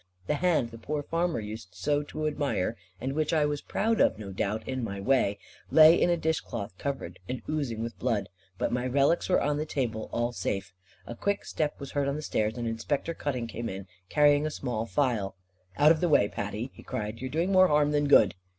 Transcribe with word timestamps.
The 0.25 0.33
hand 0.33 0.71
the 0.71 0.79
poor 0.79 1.03
farmer 1.03 1.39
used 1.39 1.75
so 1.75 2.01
to 2.01 2.25
admire, 2.25 2.75
and 2.99 3.13
which 3.13 3.33
I 3.33 3.45
was 3.45 3.61
proud 3.61 4.01
of 4.01 4.17
no 4.17 4.31
doubt, 4.31 4.67
in 4.67 4.83
my 4.83 4.99
way, 4.99 5.37
lay 5.69 5.93
in 6.01 6.09
a 6.09 6.17
dishcloth 6.17 6.75
covered 6.79 7.19
and 7.29 7.43
oozing 7.47 7.83
with 7.83 7.99
blood. 7.99 8.27
But 8.57 8.71
my 8.71 8.87
relics 8.87 9.29
were 9.29 9.39
on 9.39 9.57
the 9.57 9.65
table, 9.67 10.09
all 10.11 10.31
safe. 10.31 10.73
A 11.05 11.13
quick 11.13 11.45
step 11.45 11.79
was 11.79 11.91
heard 11.91 12.07
on 12.07 12.15
the 12.15 12.23
stairs, 12.23 12.57
and 12.57 12.67
Inspector 12.67 13.13
Cutting 13.13 13.45
came 13.45 13.69
in, 13.69 13.85
carrying 14.09 14.47
a 14.47 14.49
small 14.49 14.87
phial. 14.87 15.35
"Out 15.77 15.91
of 15.91 16.01
the 16.01 16.09
way, 16.09 16.27
Patty," 16.27 16.71
he 16.73 16.81
cried, 16.81 17.21
"you 17.21 17.27
are 17.27 17.29
doing 17.29 17.51
more 17.51 17.67
harm 17.67 17.91
than 17.91 18.07
good." 18.07 18.33